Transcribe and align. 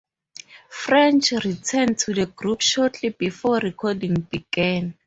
French 0.69 1.31
returned 1.31 1.99
to 1.99 2.11
the 2.15 2.25
group 2.25 2.61
shortly 2.61 3.09
before 3.09 3.59
recording 3.59 4.15
began. 4.15 4.95